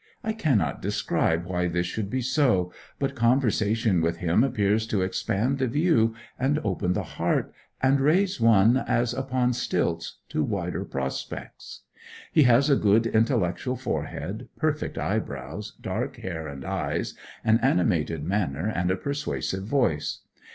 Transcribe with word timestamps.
I 0.23 0.33
cannot 0.33 0.81
describe 0.81 1.45
why 1.45 1.67
this 1.67 1.85
should 1.85 2.09
be 2.09 2.23
so, 2.23 2.73
but 2.97 3.13
conversation 3.13 4.01
with 4.01 4.17
him 4.17 4.41
seems 4.55 4.87
to 4.87 5.03
expand 5.03 5.59
the 5.59 5.67
view, 5.67 6.15
and 6.39 6.57
open 6.63 6.93
the 6.93 7.03
heart, 7.03 7.53
and 7.83 7.99
raise 8.01 8.41
one 8.41 8.77
as 8.77 9.13
upon 9.13 9.53
stilts 9.53 10.17
to 10.29 10.43
wider 10.43 10.83
prospects. 10.85 11.81
He 12.31 12.41
has 12.45 12.67
a 12.67 12.75
good 12.75 13.05
intellectual 13.05 13.75
forehead, 13.75 14.49
perfect 14.57 14.97
eyebrows, 14.97 15.73
dark 15.79 16.15
hair 16.17 16.47
and 16.47 16.65
eyes, 16.65 17.13
an 17.43 17.59
animated 17.59 18.23
manner, 18.23 18.67
and 18.67 18.89
a 18.89 18.95
persuasive 18.97 19.65
voice. 19.65 20.21